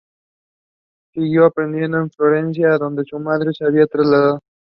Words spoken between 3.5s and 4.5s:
se había trasladado.